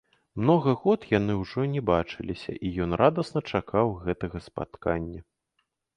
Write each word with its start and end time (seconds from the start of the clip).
Многа 0.43 0.71
год 0.85 1.03
яны 1.17 1.33
ўжо 1.41 1.65
не 1.75 1.83
бачыліся, 1.89 2.53
і 2.69 2.71
ён 2.85 2.91
радасна 3.03 3.39
чакаў 3.57 3.95
гэтага 4.07 4.37
спаткання. 4.47 5.19